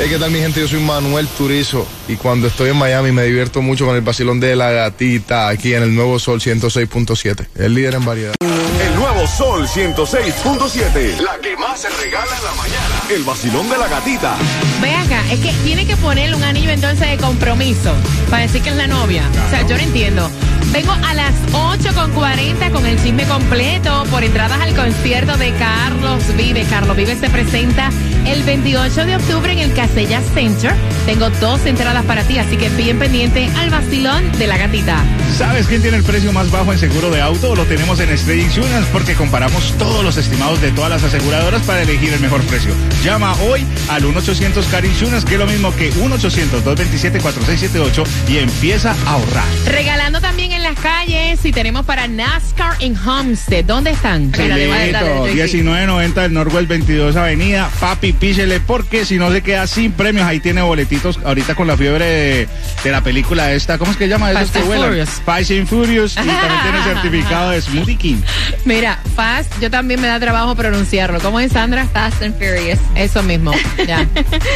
Hey, 0.00 0.06
¿qué 0.10 0.18
tal 0.18 0.30
mi 0.30 0.38
gente? 0.38 0.60
Yo 0.60 0.68
soy 0.68 0.80
Manuel 0.80 1.26
Turizo 1.26 1.84
y 2.06 2.14
cuando 2.14 2.46
estoy 2.46 2.70
en 2.70 2.76
Miami 2.76 3.10
me 3.10 3.24
divierto 3.24 3.62
mucho 3.62 3.84
con 3.84 3.96
el 3.96 4.00
vacilón 4.00 4.38
de 4.38 4.54
la 4.54 4.70
gatita 4.70 5.48
aquí 5.48 5.74
en 5.74 5.82
el 5.82 5.92
Nuevo 5.94 6.20
Sol 6.20 6.40
106.7, 6.40 7.48
el 7.56 7.74
líder 7.74 7.94
en 7.94 8.04
variedad. 8.04 8.34
El 8.40 8.94
nuevo 8.94 9.26
Sol 9.26 9.66
106.7. 9.66 11.18
La 11.18 11.36
que 11.40 11.56
más 11.56 11.80
se 11.80 11.88
regala 11.88 12.36
en 12.36 12.44
la 12.44 12.54
mañana. 12.54 12.87
El 13.10 13.24
vacilón 13.24 13.70
de 13.70 13.78
la 13.78 13.88
gatita. 13.88 14.36
Ve 14.82 14.94
acá, 14.94 15.22
es 15.32 15.40
que 15.40 15.50
tiene 15.64 15.86
que 15.86 15.96
ponerle 15.96 16.36
un 16.36 16.42
anillo 16.44 16.68
entonces 16.70 17.08
de 17.08 17.16
compromiso 17.16 17.94
para 18.28 18.42
decir 18.42 18.60
que 18.60 18.68
es 18.68 18.76
la 18.76 18.86
novia. 18.86 19.22
O 19.46 19.50
sea, 19.50 19.66
yo 19.66 19.78
no 19.78 19.82
entiendo. 19.82 20.30
Vengo 20.72 20.92
a 20.92 21.14
las 21.14 21.34
8.40 21.52 22.72
con 22.72 22.84
el 22.84 23.00
chisme 23.02 23.24
completo 23.24 24.04
por 24.10 24.22
entradas 24.22 24.60
al 24.60 24.74
concierto 24.74 25.38
de 25.38 25.54
Carlos 25.54 26.22
Vive. 26.36 26.66
Carlos 26.68 26.94
Vive 26.96 27.16
se 27.16 27.30
presenta 27.30 27.90
el 28.26 28.42
28 28.42 29.06
de 29.06 29.16
octubre 29.16 29.50
en 29.52 29.60
el 29.60 29.72
Casella 29.72 30.20
Center. 30.34 30.74
Tengo 31.06 31.30
dos 31.30 31.64
entradas 31.64 32.04
para 32.04 32.22
ti, 32.24 32.36
así 32.38 32.58
que 32.58 32.68
bien 32.70 32.98
pendiente 32.98 33.48
al 33.56 33.70
vacilón 33.70 34.30
de 34.32 34.46
la 34.46 34.58
gatita. 34.58 35.02
¿Sabes 35.36 35.66
quién 35.68 35.80
tiene 35.80 35.96
el 35.96 36.04
precio 36.04 36.32
más 36.32 36.50
bajo 36.50 36.70
en 36.72 36.78
seguro 36.78 37.08
de 37.10 37.22
auto? 37.22 37.56
Lo 37.56 37.64
tenemos 37.64 37.98
en 38.00 38.10
Estrella 38.10 38.42
Insurance 38.42 38.90
porque 38.92 39.14
comparamos 39.14 39.72
todos 39.78 40.04
los 40.04 40.18
estimados 40.18 40.60
de 40.60 40.70
todas 40.72 40.90
las 40.90 41.02
aseguradoras 41.02 41.62
para 41.62 41.80
elegir 41.82 42.12
el 42.12 42.20
mejor 42.20 42.42
precio. 42.42 42.74
Llama 43.02 43.34
hoy 43.48 43.66
al 43.88 44.04
1-800 44.04 44.68
Car 44.70 44.84
Insurance, 44.84 45.26
que 45.26 45.32
es 45.34 45.40
lo 45.40 45.46
mismo 45.46 45.74
que 45.74 45.94
1-800-227-4678 45.94 48.04
y 48.28 48.36
empieza 48.38 48.94
a 49.06 49.12
ahorrar. 49.12 49.46
Regalando 49.66 50.20
también 50.20 50.57
en 50.58 50.64
las 50.64 50.78
calles 50.80 51.44
y 51.44 51.52
tenemos 51.52 51.86
para 51.86 52.08
NASCAR 52.08 52.74
en 52.80 52.96
Homestead. 52.96 53.64
¿Dónde 53.64 53.90
están? 53.90 54.32
Chilito, 54.32 55.24
1990 55.24 56.22
del 56.22 56.32
Norwest 56.32 56.68
22 56.68 57.14
Avenida. 57.14 57.70
Papi, 57.78 58.12
píchele 58.12 58.58
porque 58.58 59.04
si 59.04 59.18
no 59.18 59.30
se 59.30 59.40
queda 59.40 59.68
sin 59.68 59.92
premios, 59.92 60.26
ahí 60.26 60.40
tiene 60.40 60.60
boletitos 60.62 61.20
ahorita 61.24 61.54
con 61.54 61.68
la 61.68 61.76
fiebre 61.76 62.04
de, 62.04 62.48
de 62.82 62.90
la 62.90 63.02
película 63.02 63.52
esta. 63.52 63.78
¿Cómo 63.78 63.92
es 63.92 63.96
que 63.96 64.04
se 64.04 64.10
llama? 64.10 64.30
Fast 64.32 64.52
que 64.52 64.58
and. 64.58 64.68
Furious. 64.68 65.10
Fast 65.24 65.50
and 65.52 65.66
Furious 65.68 66.12
y 66.12 66.16
también 66.16 66.62
tiene 66.62 66.82
certificado 66.84 67.50
de 67.50 67.62
Smoothie 67.62 67.96
King. 67.96 68.16
Mira, 68.64 68.98
Fast, 69.14 69.52
yo 69.60 69.70
también 69.70 70.00
me 70.00 70.08
da 70.08 70.18
trabajo 70.18 70.56
pronunciarlo. 70.56 71.20
¿Cómo 71.20 71.38
es, 71.38 71.52
Sandra? 71.52 71.86
Fast 71.86 72.20
and 72.22 72.34
Furious. 72.36 72.80
Eso 72.96 73.22
mismo, 73.22 73.52
ya. 73.86 74.04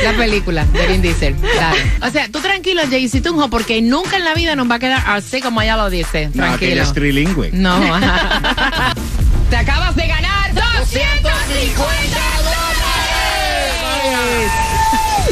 La 0.02 0.12
película 0.16 0.64
de 0.64 0.86
Vin 0.88 1.02
Diesel. 1.02 1.36
Dale. 1.40 1.78
O 2.02 2.10
sea, 2.10 2.28
tú 2.28 2.40
tranquilo, 2.40 2.82
Jaycee 2.90 3.20
Tunjo, 3.20 3.48
porque 3.50 3.80
nunca 3.82 4.16
en 4.16 4.24
la 4.24 4.34
vida 4.34 4.56
nos 4.56 4.68
va 4.68 4.74
a 4.76 4.78
quedar 4.80 5.02
así 5.06 5.40
como 5.40 5.62
ella 5.62 5.76
lo 5.76 5.91
dice. 5.92 6.26
No, 6.34 6.42
Tranquilo. 6.42 6.82
es 6.82 6.92
trilingüe. 6.92 7.50
No. 7.52 7.78
Te 9.50 9.56
acabas 9.56 9.94
de 9.94 10.06
ganar 10.08 10.52
250 10.54 12.18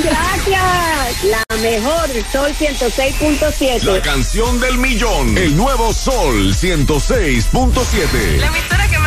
Gracias. 0.02 1.24
La 1.24 1.56
mejor, 1.56 2.08
Sol 2.32 2.52
106.7. 2.58 3.82
La 3.82 4.00
canción 4.02 4.60
del 4.60 4.78
millón. 4.78 5.36
El 5.36 5.56
nuevo 5.56 5.92
Sol 5.92 6.54
106.7. 6.54 8.40
emisora 8.46 8.88
que 8.88 8.98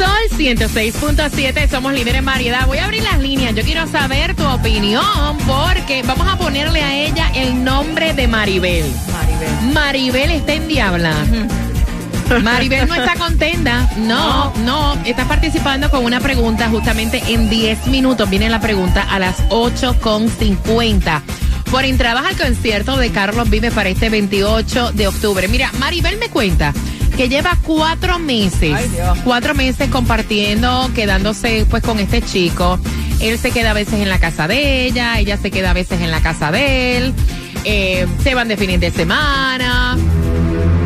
Sol 0.00 0.38
106.7 0.38 1.68
somos 1.68 1.92
líderes 1.92 2.20
en 2.20 2.24
variedad. 2.24 2.66
Voy 2.66 2.78
a 2.78 2.86
abrir 2.86 3.02
las 3.02 3.18
líneas. 3.18 3.54
Yo 3.54 3.62
quiero 3.62 3.86
saber 3.86 4.34
tu 4.34 4.46
opinión 4.46 5.36
porque 5.46 6.02
vamos 6.04 6.26
a 6.26 6.38
ponerle 6.38 6.82
a 6.82 6.96
ella 6.96 7.30
el 7.34 7.62
nombre 7.62 8.14
de 8.14 8.26
Maribel. 8.26 8.90
Maribel. 9.12 9.74
Maribel 9.74 10.30
está 10.30 10.54
en 10.54 10.68
Diabla. 10.68 11.14
Maribel 12.42 12.88
no 12.88 12.94
está 12.94 13.14
contenta. 13.16 13.90
No, 13.98 14.54
no. 14.64 14.94
Está 15.04 15.28
participando 15.28 15.90
con 15.90 16.02
una 16.02 16.20
pregunta 16.20 16.70
justamente 16.70 17.22
en 17.28 17.50
10 17.50 17.88
minutos. 17.88 18.30
Viene 18.30 18.48
la 18.48 18.60
pregunta 18.60 19.02
a 19.02 19.18
las 19.18 19.46
8.50. 19.50 21.20
Por 21.70 21.84
entradas 21.84 22.24
al 22.24 22.38
concierto 22.38 22.96
de 22.96 23.10
Carlos 23.10 23.50
Vive 23.50 23.70
para 23.70 23.90
este 23.90 24.08
28 24.08 24.92
de 24.92 25.08
octubre. 25.08 25.46
Mira, 25.46 25.70
Maribel 25.78 26.16
me 26.16 26.30
cuenta 26.30 26.72
que 27.20 27.28
lleva 27.28 27.54
cuatro 27.66 28.18
meses, 28.18 28.74
cuatro 29.24 29.54
meses 29.54 29.90
compartiendo, 29.90 30.90
quedándose 30.94 31.66
pues 31.68 31.82
con 31.82 31.98
este 31.98 32.22
chico. 32.22 32.80
Él 33.20 33.36
se 33.36 33.50
queda 33.50 33.72
a 33.72 33.74
veces 33.74 34.00
en 34.00 34.08
la 34.08 34.18
casa 34.18 34.48
de 34.48 34.86
ella, 34.86 35.18
ella 35.18 35.36
se 35.36 35.50
queda 35.50 35.72
a 35.72 35.74
veces 35.74 36.00
en 36.00 36.10
la 36.10 36.22
casa 36.22 36.50
de 36.50 36.96
él. 36.96 37.14
Eh, 37.66 38.06
se 38.22 38.34
van 38.34 38.48
de 38.48 38.56
fines 38.56 38.80
de 38.80 38.90
semana. 38.90 39.98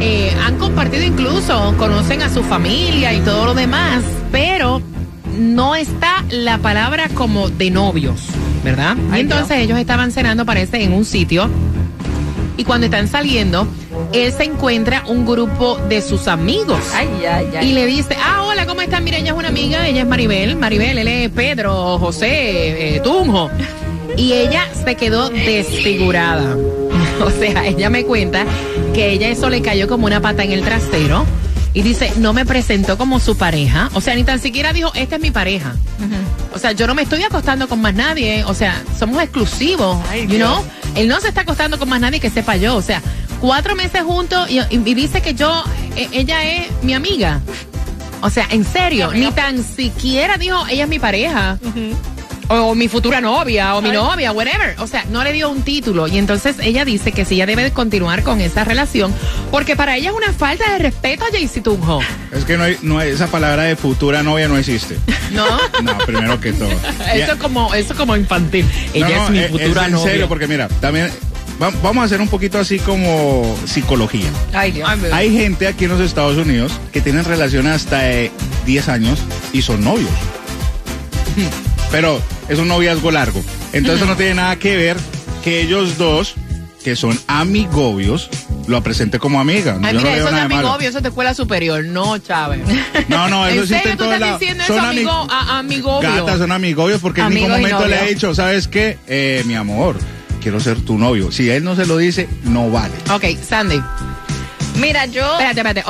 eh, 0.00 0.36
han 0.44 0.58
compartido 0.58 1.04
incluso, 1.04 1.72
conocen 1.78 2.20
a 2.22 2.28
su 2.28 2.42
familia 2.42 3.14
y 3.14 3.20
todo 3.20 3.44
lo 3.44 3.54
demás, 3.54 4.02
pero 4.32 4.82
no 5.38 5.76
está 5.76 6.24
la 6.30 6.58
palabra 6.58 7.10
como 7.14 7.48
de 7.48 7.70
novios, 7.70 8.22
¿verdad? 8.64 8.96
y 9.14 9.20
entonces 9.20 9.58
ellos 9.58 9.78
estaban 9.78 10.10
cenando, 10.10 10.44
parece, 10.44 10.82
en 10.82 10.94
un 10.94 11.04
sitio. 11.04 11.48
Y 12.56 12.64
cuando 12.64 12.86
están 12.86 13.06
saliendo, 13.06 13.68
él 14.14 14.32
se 14.32 14.44
encuentra 14.44 15.02
un 15.06 15.26
grupo 15.26 15.76
de 15.88 16.00
sus 16.02 16.28
amigos. 16.28 16.80
Ay, 16.94 17.08
ay, 17.28 17.48
ay. 17.58 17.70
Y 17.70 17.72
le 17.72 17.86
dice, 17.86 18.16
ah, 18.22 18.44
hola, 18.44 18.66
¿cómo 18.66 18.80
están? 18.80 19.04
Mira, 19.04 19.18
ella 19.18 19.32
es 19.32 19.36
una 19.36 19.48
amiga, 19.48 19.86
ella 19.88 20.02
es 20.02 20.06
Maribel. 20.06 20.56
Maribel, 20.56 20.98
él 20.98 21.08
es 21.08 21.30
Pedro, 21.30 21.98
José, 21.98 22.96
eh, 22.96 23.00
Tunjo. 23.00 23.50
Y 24.16 24.32
ella 24.32 24.68
se 24.84 24.94
quedó 24.94 25.28
desfigurada. 25.30 26.56
O 27.24 27.30
sea, 27.30 27.64
ella 27.64 27.90
me 27.90 28.04
cuenta 28.04 28.44
que 28.92 29.12
ella 29.12 29.28
eso 29.28 29.48
le 29.48 29.62
cayó 29.62 29.86
como 29.86 30.06
una 30.06 30.20
pata 30.20 30.42
en 30.42 30.50
el 30.50 30.62
trasero. 30.62 31.24
Y 31.72 31.82
dice, 31.82 32.12
no 32.16 32.32
me 32.32 32.44
presentó 32.44 32.98
como 32.98 33.20
su 33.20 33.36
pareja. 33.36 33.88
O 33.94 34.00
sea, 34.00 34.16
ni 34.16 34.24
tan 34.24 34.40
siquiera 34.40 34.72
dijo, 34.72 34.90
esta 34.94 35.16
es 35.16 35.22
mi 35.22 35.30
pareja. 35.30 35.74
O 36.52 36.58
sea, 36.58 36.72
yo 36.72 36.88
no 36.88 36.94
me 36.94 37.02
estoy 37.02 37.22
acostando 37.22 37.68
con 37.68 37.80
más 37.80 37.94
nadie. 37.94 38.44
O 38.44 38.54
sea, 38.54 38.82
somos 38.98 39.22
exclusivos. 39.22 39.96
you 40.22 40.26
Dios. 40.26 40.38
know? 40.38 40.64
Él 40.96 41.06
no 41.08 41.20
se 41.20 41.28
está 41.28 41.42
acostando 41.42 41.78
con 41.78 41.88
más 41.88 42.00
nadie 42.00 42.18
que 42.18 42.30
sepa 42.30 42.56
yo. 42.56 42.76
O 42.76 42.82
sea, 42.82 43.00
cuatro 43.44 43.76
meses 43.76 44.02
juntos 44.02 44.48
y, 44.50 44.58
y- 44.58 44.66
y 44.86 44.94
dice 44.94 45.20
que 45.20 45.34
yo, 45.34 45.62
eh, 45.96 46.08
ella 46.12 46.42
es 46.50 46.68
mi 46.82 46.94
amiga. 46.94 47.40
O 48.22 48.30
sea, 48.30 48.46
en 48.50 48.64
serio, 48.64 49.10
ni 49.12 49.30
tan 49.32 49.62
siquiera 49.62 50.38
dijo, 50.38 50.66
ella 50.70 50.84
es 50.84 50.88
mi 50.88 50.98
pareja. 50.98 51.58
O 52.48 52.74
mi 52.74 52.88
futura 52.88 53.20
novia, 53.20 53.74
o 53.76 53.82
mi 53.82 53.90
novia, 53.90 54.32
whatever. 54.32 54.76
O 54.78 54.86
sea, 54.86 55.04
no 55.10 55.22
le 55.24 55.32
dio 55.32 55.50
un 55.50 55.60
título. 55.62 56.08
Y 56.08 56.16
entonces 56.16 56.56
ella 56.62 56.86
dice 56.86 57.12
que 57.12 57.24
sí, 57.26 57.34
ella 57.34 57.44
debe 57.46 57.62
de 57.64 57.72
continuar 57.72 58.22
con 58.22 58.40
esa 58.40 58.64
relación. 58.64 59.12
Porque 59.50 59.76
para 59.76 59.96
ella 59.96 60.08
es 60.10 60.16
una 60.16 60.32
falta 60.32 60.70
de 60.72 60.78
respeto 60.78 61.24
a 61.24 61.28
Jaycee 61.30 61.60
Tunjo. 61.62 62.00
Es 62.32 62.44
que 62.46 62.56
no 62.56 62.64
hay, 62.64 62.78
no 62.82 62.98
hay- 62.98 63.10
esa 63.10 63.26
palabra 63.26 63.64
de 63.64 63.76
futura 63.76 64.22
novia 64.22 64.48
no 64.48 64.56
existe. 64.56 64.96
¿No? 65.32 65.44
No, 65.82 65.98
primero 66.06 66.40
que 66.40 66.52
todo. 66.54 66.70
Eso 67.14 67.32
es 67.32 67.38
como, 67.38 67.74
eso 67.74 67.94
como 67.94 68.16
infantil. 68.16 68.66
Ella 68.94 69.08
No, 69.08 69.30
no, 69.30 69.38
es 69.40 69.50
mi 69.52 69.58
futura 69.58 69.84
en 69.86 69.92
novia. 69.92 70.10
serio, 70.12 70.28
porque 70.28 70.46
mira, 70.46 70.68
también 70.80 71.10
va- 71.62 71.72
vamos 71.82 72.02
a 72.02 72.04
hacer 72.06 72.20
un 72.20 72.28
poquito 72.28 72.58
así 72.58 72.78
como 72.78 73.56
psicología. 73.66 74.28
Ay, 74.52 74.72
Dios. 74.72 74.88
Hay 75.12 75.32
gente 75.36 75.66
aquí 75.66 75.84
en 75.84 75.90
los 75.92 76.00
Estados 76.00 76.36
Unidos 76.36 76.72
que 76.92 77.00
tienen 77.00 77.24
relaciones 77.24 77.72
hasta 77.72 77.98
de 78.02 78.30
10 78.66 78.88
años 78.88 79.18
y 79.52 79.62
son 79.62 79.82
novios. 79.84 80.10
Pero 81.90 82.20
es 82.48 82.58
un 82.58 82.68
noviazgo 82.68 83.10
largo. 83.10 83.42
Entonces 83.72 84.00
eso 84.02 84.06
no 84.10 84.16
tiene 84.16 84.34
nada 84.34 84.56
que 84.56 84.76
ver 84.76 84.96
que 85.42 85.60
ellos 85.62 85.98
dos, 85.98 86.34
que 86.82 86.96
son 86.96 87.18
amigobios, 87.26 88.28
lo 88.66 88.82
presente 88.82 89.18
como 89.18 89.40
amiga. 89.40 89.78
Ay, 89.82 89.94
Yo 89.94 90.00
mira, 90.00 90.16
eso 90.16 90.24
no 90.24 90.30
nada 90.32 90.44
es 90.56 90.62
novio, 90.62 90.88
eso 90.88 90.98
es 90.98 91.02
de 91.02 91.08
escuela 91.10 91.34
superior. 91.34 91.84
No, 91.84 92.18
Chávez. 92.18 92.60
No, 93.08 93.28
no, 93.28 93.46
eso 93.46 93.56
¿En 93.56 93.62
existe 93.64 93.76
serio 93.78 93.92
en 93.92 93.98
todos 93.98 94.18
lados. 94.20 94.40
Son 94.40 94.60
eso, 94.60 94.78
ami- 94.78 94.88
amigo, 94.88 95.26
a, 95.30 95.58
amigobio? 95.58 96.08
Gatas 96.10 96.38
son 96.38 96.52
amigos 96.52 96.92
porque 97.02 97.20
en 97.20 97.34
ningún 97.34 97.50
momento 97.50 97.86
le 97.86 98.04
he 98.04 98.08
dicho, 98.14 98.34
¿sabes 98.34 98.66
qué? 98.68 98.98
Eh, 99.06 99.42
mi 99.46 99.54
amor, 99.54 99.96
quiero 100.44 100.60
ser 100.60 100.78
tu 100.82 100.98
novio. 100.98 101.32
Si 101.32 101.48
él 101.48 101.64
no 101.64 101.74
se 101.74 101.86
lo 101.86 101.96
dice, 101.96 102.28
no 102.42 102.70
vale. 102.70 102.92
Ok, 103.10 103.24
Sandy. 103.42 103.80
Mira, 104.78 105.06
yo. 105.06 105.22
Espérate, 105.22 105.60
espérate. 105.60 105.82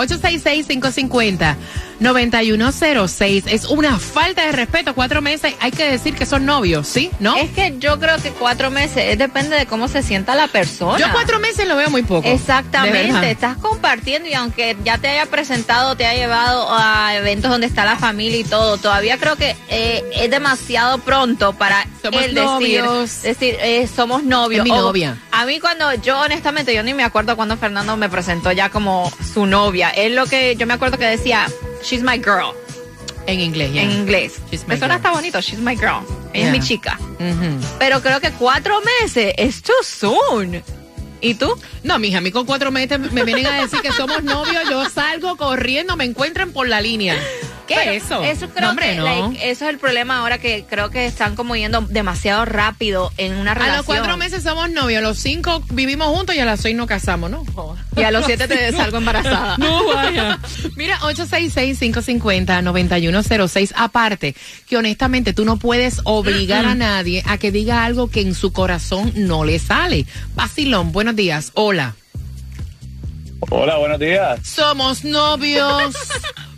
866-550-9106. 2.01 3.45
Es 3.49 3.65
una 3.67 3.99
falta 3.99 4.45
de 4.47 4.53
respeto. 4.53 4.95
Cuatro 4.95 5.21
meses, 5.23 5.55
hay 5.61 5.71
que 5.71 5.91
decir 5.91 6.15
que 6.15 6.27
son 6.27 6.45
novios, 6.47 6.87
¿sí? 6.87 7.11
¿No? 7.21 7.37
Es 7.37 7.51
que 7.51 7.75
yo 7.79 7.99
creo 7.99 8.17
que 8.19 8.31
cuatro 8.31 8.71
meses 8.71 9.17
depende 9.19 9.57
de 9.57 9.67
cómo 9.67 9.89
se 9.89 10.03
sienta 10.03 10.35
la 10.35 10.49
persona. 10.49 10.99
Yo 10.99 11.07
cuatro 11.13 11.39
meses 11.41 11.67
lo 11.67 11.77
veo 11.77 11.91
muy 11.91 12.03
poco. 12.03 12.29
Exactamente, 12.29 13.31
estás 13.31 13.57
compartiendo 13.59 14.29
y 14.29 14.35
aunque 14.35 14.77
ya 14.85 14.99
te 14.99 15.09
haya 15.09 15.27
presentado, 15.27 15.97
te 15.97 16.07
haya 16.07 16.21
llevado 16.21 16.67
a 16.71 17.15
eventos 17.17 17.51
donde 17.51 17.67
está 17.67 17.85
la 17.85 17.97
familia 17.97 18.39
y 18.39 18.45
todo, 18.45 18.77
todavía 18.79 19.19
creo 19.19 19.37
que 19.37 19.57
eh, 19.69 20.05
es 20.17 20.31
demasiado 20.31 20.99
pronto 20.99 21.53
para 21.55 21.87
Somos 22.03 22.23
él 22.23 22.35
novios. 22.35 23.23
decir, 23.23 23.55
decir 23.55 23.57
eh, 23.61 23.89
somos 23.95 24.23
novios. 24.23 24.59
Es 24.61 24.65
mi 24.65 24.71
O- 24.79 24.83
novia. 24.83 25.17
A 25.37 25.47
mí 25.47 25.59
cuando, 25.59 25.93
yo 25.95 26.21
honestamente, 26.21 26.73
yo 26.75 26.83
ni 26.83 26.95
me 26.95 27.03
acuerdo 27.03 27.35
cuando 27.37 27.57
Fernando 27.57 27.97
me 27.97 28.09
presentó 28.09 28.53
ya 28.53 28.69
como 28.71 29.13
su 29.33 29.47
novia. 29.47 29.91
Es 29.91 30.13
lo 30.13 30.27
que 30.27 30.55
yo 30.57 30.67
me 30.67 30.75
acuerdo 30.75 30.97
que 30.97 31.07
decía, 31.07 31.47
she's 31.83 32.03
my 32.03 32.19
girl, 32.19 32.55
En 33.27 33.41
inglés, 33.41 33.73
ya. 33.73 33.83
en 33.83 33.91
inglés. 33.91 34.35
No 34.69 34.77
girl. 34.77 34.91
está 34.93 35.11
bonito, 35.11 35.41
she's 35.41 35.59
my 35.59 35.75
girl. 35.77 36.03
Ella 36.33 36.45
Yeah. 36.45 36.47
es 36.47 36.53
mi 36.53 36.61
chica. 36.61 36.99
Pero 37.79 38.01
creo 38.01 38.21
que 38.21 38.31
cuatro 38.33 38.81
meses 39.03 39.35
es 39.37 39.63
too 39.63 39.73
soon. 39.83 40.63
¿Y 41.21 41.35
tú? 41.35 41.59
No, 41.83 41.99
mija, 41.99 42.19
a 42.19 42.21
mí 42.21 42.31
con 42.31 42.45
cuatro 42.45 42.71
meses 42.71 42.99
me 43.13 43.25
vienen 43.25 43.47
a 43.47 43.63
decir 43.63 43.81
que 43.81 43.93
somos 43.93 44.23
novios, 44.23 44.63
yo 44.71 44.89
salgo 44.91 45.37
corriendo, 45.37 45.97
me 45.97 46.05
encuentran 46.05 46.53
por 46.53 46.69
la 46.69 46.81
línea. 46.81 47.17
¿Qué 47.67 47.75
Pero 47.77 47.91
eso? 47.93 48.23
Eso 48.23 48.49
creo 48.51 48.61
No, 48.63 48.71
hombre, 48.71 48.91
que 48.91 48.97
no. 48.97 49.05
like, 49.05 49.51
eso 49.51 49.65
es 49.65 49.71
el 49.71 49.79
problema 49.79 50.19
ahora 50.19 50.37
que 50.39 50.65
creo 50.69 50.91
que 50.91 51.07
están 51.07 51.35
como 51.35 51.57
yendo 51.57 51.81
demasiado 51.83 52.45
rápido 52.45 53.11
en 53.17 53.35
una 53.37 53.53
A 53.53 53.55
relación. 53.55 53.77
los 53.79 53.87
cuatro 53.87 54.17
meses 54.19 54.43
somos 54.43 54.71
novios, 54.71 54.99
a 54.99 55.03
los 55.03 55.19
cinco 55.19 55.63
vivimos 55.71 56.09
juntos 56.09 56.35
y 56.37 56.41
a 56.41 56.45
las 56.45 56.61
seis 56.61 56.77
nos 56.77 56.87
casamos, 56.87 57.31
¿no? 57.31 57.45
Y 57.97 58.03
a 58.03 58.11
los 58.11 58.27
siete 58.27 58.47
te 58.49 58.71
salgo 58.77 58.99
embarazada. 58.99 59.57
No 59.59 59.87
vaya. 59.87 60.39
Mira, 60.77 60.99
866-550-9106. 61.01 63.73
Aparte, 63.77 64.35
que 64.69 64.77
honestamente 64.77 65.33
tú 65.33 65.45
no 65.45 65.57
puedes 65.59 66.01
obligar 66.05 66.67
a 66.67 66.75
nadie 66.75 67.23
a 67.27 67.39
que 67.39 67.51
diga 67.51 67.85
algo 67.85 68.11
que 68.11 68.21
en 68.21 68.35
su 68.35 68.53
corazón 68.53 69.13
no 69.17 69.45
le 69.45 69.59
sale. 69.59 70.05
Vacilón, 70.35 70.93
buenos 70.93 71.17
días. 71.17 71.51
Hola. 71.55 71.95
Hola, 73.51 73.77
buenos 73.79 73.99
días. 74.01 74.41
Somos 74.43 75.05
novios. 75.05 75.95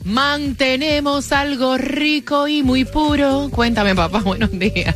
Mantenemos 0.07 1.33
algo 1.33 1.77
rico 1.77 2.47
y 2.47 2.62
muy 2.62 2.85
puro. 2.85 3.49
Cuéntame, 3.51 3.92
papá, 3.92 4.21
buenos 4.25 4.57
días. 4.57 4.95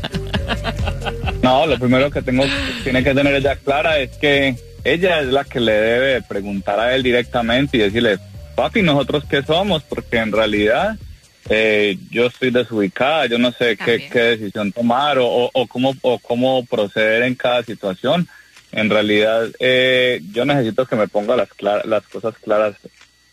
No, 1.43 1.67
lo 1.67 1.77
primero 1.81 2.13
que 2.13 2.23
tengo 2.23 2.45
tiene 2.85 3.03
que 3.03 3.13
tener 3.13 3.35
ella 3.35 3.57
clara 3.57 3.99
es 3.99 4.11
que 4.19 4.55
ella 4.85 5.21
es 5.21 5.27
la 5.27 5.43
que 5.43 5.59
le 5.59 5.73
debe 5.73 6.23
preguntar 6.23 6.79
a 6.79 6.95
él 6.95 7.03
directamente 7.03 7.77
y 7.77 7.81
decirle, 7.81 8.19
papi, 8.55 8.83
nosotros 8.83 9.25
qué 9.29 9.43
somos, 9.43 9.83
porque 9.83 10.19
en 10.19 10.31
realidad 10.31 10.97
eh, 11.49 11.99
yo 12.13 12.27
estoy 12.27 12.53
desubicada, 12.53 13.27
yo 13.27 13.37
no 13.39 13.51
sé 13.51 13.77
qué, 13.77 14.09
qué 14.13 14.21
decisión 14.21 14.71
tomar 14.71 15.19
o, 15.19 15.27
o- 15.27 15.51
o 15.53 15.67
cómo 15.67 15.93
o 16.03 16.21
cómo 16.21 16.65
proceder 16.67 17.25
en 17.25 17.35
cada 17.35 17.65
situación. 17.65 18.29
En 18.71 18.89
realidad, 18.89 19.49
eh, 19.59 20.23
yo 20.33 20.45
necesito 20.45 20.87
que 20.87 20.95
me 20.95 21.09
ponga 21.09 21.35
las 21.37 22.03
cosas 22.07 22.35
claras 22.41 22.77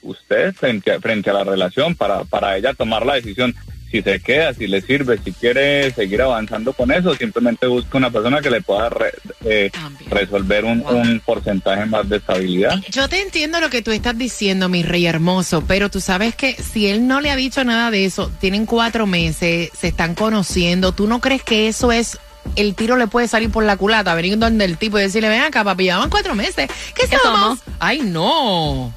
usted 0.01 0.53
frente 0.53 0.91
a, 0.91 0.99
frente 0.99 1.29
a 1.29 1.33
la 1.33 1.43
relación 1.43 1.95
para, 1.95 2.23
para 2.23 2.55
ella 2.57 2.73
tomar 2.73 3.05
la 3.05 3.15
decisión 3.15 3.55
si 3.89 4.01
se 4.01 4.19
queda, 4.19 4.53
si 4.53 4.67
le 4.67 4.81
sirve, 4.81 5.17
si 5.23 5.31
quiere 5.31 5.89
seguir 5.91 6.21
avanzando 6.21 6.73
con 6.73 6.91
eso, 6.91 7.15
simplemente 7.15 7.67
busca 7.67 7.97
una 7.97 8.10
persona 8.12 8.41
que 8.41 8.49
le 8.49 8.60
pueda 8.62 8.89
re- 8.89 9.13
eh, 9.45 9.71
resolver 10.10 10.65
un, 10.65 10.86
un 10.86 11.21
porcentaje 11.25 11.86
más 11.86 12.10
de 12.10 12.17
estabilidad. 12.17 12.75
Yo 12.91 13.07
te 13.07 13.21
entiendo 13.21 13.62
lo 13.62 13.69
que 13.69 13.81
tú 13.81 13.91
estás 13.91 14.17
diciendo, 14.17 14.67
mi 14.67 14.83
rey 14.83 15.05
hermoso, 15.05 15.63
pero 15.65 15.89
tú 15.89 16.01
sabes 16.01 16.36
que 16.36 16.53
si 16.55 16.88
él 16.88 17.07
no 17.07 17.21
le 17.21 17.31
ha 17.31 17.38
dicho 17.38 17.63
nada 17.63 17.89
de 17.89 18.03
eso, 18.03 18.29
tienen 18.41 18.65
cuatro 18.65 19.07
meses, 19.07 19.69
se 19.79 19.88
están 19.88 20.15
conociendo, 20.15 20.91
¿tú 20.91 21.07
no 21.07 21.21
crees 21.21 21.41
que 21.43 21.69
eso 21.69 21.93
es... 21.93 22.19
El 22.57 22.75
tiro 22.75 22.97
le 22.97 23.07
puede 23.07 23.27
salir 23.29 23.49
por 23.51 23.63
la 23.63 23.77
culata, 23.77 24.15
venir 24.15 24.38
donde 24.38 24.65
el 24.65 24.77
tipo 24.77 24.97
y 24.99 25.01
decirle, 25.03 25.29
ven 25.29 25.41
acá, 25.41 25.63
papi, 25.63 25.86
ya 25.86 25.97
van 25.97 26.10
cuatro 26.10 26.36
meses. 26.36 26.69
¿Qué, 26.93 27.07
¿Qué 27.10 27.17
somos? 27.17 27.60
somos? 27.60 27.60
Ay, 27.79 27.99
no. 28.01 28.93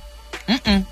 Mm-mm. 0.50 0.84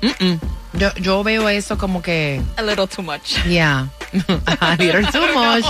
Mm-mm. 0.00 0.40
Yo, 0.78 0.92
yo 0.96 1.22
veo 1.24 1.48
eso 1.48 1.78
como 1.78 2.02
que... 2.02 2.42
A 2.56 2.62
little 2.62 2.86
too 2.86 3.02
much. 3.02 3.42
Yeah. 3.46 3.86
A 4.60 4.76
little 4.76 5.06
too 5.12 5.26
much. 5.34 5.64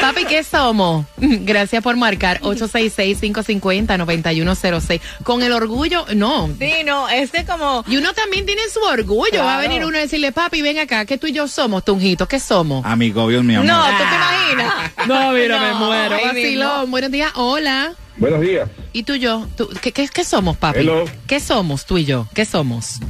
Papi, 0.00 0.24
¿qué 0.24 0.42
somos? 0.42 1.06
Gracias 1.16 1.80
por 1.84 1.96
marcar 1.96 2.40
866-550-9106. 2.40 5.00
Con 5.22 5.44
el 5.44 5.52
orgullo, 5.52 6.04
no. 6.16 6.50
Sí, 6.58 6.72
no, 6.84 7.08
este 7.08 7.44
como... 7.44 7.84
Y 7.86 7.96
uno 7.96 8.12
también 8.12 8.44
tiene 8.44 8.62
su 8.72 8.80
orgullo. 8.80 9.44
Va 9.44 9.54
a 9.56 9.60
venir 9.60 9.84
uno 9.84 9.96
a 9.98 10.00
decirle, 10.00 10.32
papi, 10.32 10.62
ven 10.62 10.80
acá, 10.80 11.04
que 11.04 11.16
tú 11.16 11.28
y 11.28 11.32
yo 11.32 11.46
somos, 11.46 11.84
Tunjito, 11.84 12.26
¿qué 12.26 12.40
somos? 12.40 12.84
Amigobios, 12.84 13.44
mi 13.44 13.54
amor. 13.54 13.68
No, 13.68 13.84
¿tú 13.84 13.92
te 13.98 14.02
imaginas? 14.16 14.74
No, 15.06 15.30
mira, 15.32 15.60
me 15.60 15.74
muero. 15.74 16.18
Vacilón. 16.24 16.90
Buenos 16.90 17.12
días, 17.12 17.30
hola. 17.36 17.94
Buenos 18.16 18.40
días. 18.40 18.68
¿Y 18.92 19.02
tú 19.02 19.14
y 19.14 19.20
yo? 19.20 19.46
¿Tú- 19.56 19.68
qué, 19.82 19.90
qué, 19.92 20.08
qué 20.12 20.24
somos, 20.24 20.56
papi? 20.56 20.80
Hello. 20.80 21.04
¿Qué 21.26 21.40
somos 21.40 21.84
tú 21.84 21.98
y 21.98 22.04
yo? 22.04 22.28
¿Qué 22.34 22.44
somos? 22.44 23.00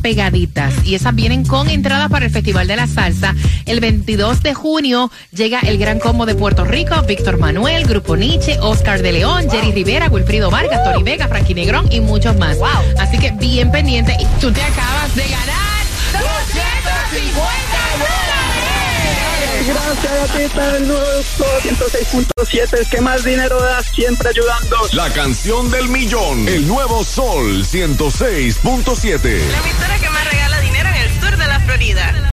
pegaditas. 0.02 0.74
Y 0.84 0.94
esas 0.94 1.14
vienen 1.14 1.44
con 1.44 1.70
entradas 1.70 2.10
para 2.10 2.26
el 2.26 2.30
Festival 2.30 2.66
de 2.66 2.76
la 2.76 2.86
Salsa. 2.86 3.34
El 3.64 3.80
22 3.80 4.42
de 4.42 4.54
junio 4.54 5.10
llega 5.32 5.60
el 5.60 5.78
Gran 5.78 5.98
Combo 5.98 6.26
de 6.26 6.34
Puerto 6.34 6.64
Rico, 6.64 7.00
Víctor 7.02 7.38
Manuel, 7.38 7.86
Grupo 7.86 8.16
Nietzsche, 8.16 8.58
Oscar 8.60 9.00
de 9.00 9.12
León, 9.12 9.48
Jerry 9.50 9.72
Rivera, 9.72 10.08
Wilfrido 10.08 10.50
Vargas, 10.50 10.84
Tori 10.84 11.02
Vega, 11.02 11.28
Frankie 11.28 11.54
Negrón 11.54 11.90
y 11.90 12.00
muchos 12.00 12.36
más. 12.36 12.58
Así 12.98 13.18
que 13.18 13.30
bien 13.30 13.70
pendiente. 13.70 14.16
Y 14.18 14.24
tú 14.40 14.52
te 14.52 14.62
acabas 14.62 15.14
de 15.14 15.22
ganar 15.22 15.86
250 16.12 18.41
Gracias, 19.64 20.32
gatita 20.32 20.72
del 20.72 20.88
nuevo 20.88 21.22
Sol 21.22 21.46
106.7. 21.62 22.80
Es 22.80 22.88
que 22.88 23.00
más 23.00 23.24
dinero 23.24 23.60
das 23.60 23.86
siempre 23.94 24.30
ayudando. 24.30 24.76
La 24.92 25.08
canción 25.10 25.70
del 25.70 25.88
millón. 25.88 26.48
El 26.48 26.66
nuevo 26.66 27.04
Sol 27.04 27.64
106.7. 27.64 29.22
La 29.22 29.58
emisora 29.58 29.98
que 30.00 30.10
más 30.10 30.30
regala 30.30 30.60
dinero 30.60 30.88
en 30.88 30.94
el 30.96 31.20
sur 31.20 31.36
de 31.36 31.46
la 31.46 31.60
Florida. 31.60 32.21